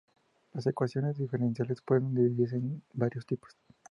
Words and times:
Las 0.53 0.65
ecuaciones 0.65 1.19
diferenciales 1.19 1.83
pueden 1.83 2.15
dividirse 2.15 2.55
en 2.55 2.81
varios 2.93 3.27
tipos. 3.27 3.55